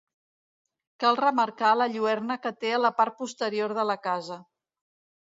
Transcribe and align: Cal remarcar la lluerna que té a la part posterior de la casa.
Cal 1.03 1.19
remarcar 1.19 1.75
la 1.83 1.87
lluerna 1.97 2.39
que 2.47 2.55
té 2.65 2.75
a 2.81 2.83
la 2.87 2.95
part 3.03 3.21
posterior 3.23 3.81
de 3.83 3.89
la 3.93 4.01
casa. 4.11 4.45